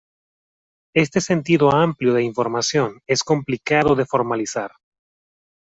Este 0.95 1.21
sentido 1.21 1.71
amplio 1.71 2.15
de 2.15 2.23
información 2.23 3.01
es 3.05 3.21
complicado 3.21 3.93
de 3.93 4.07
formalizar. 4.07 4.71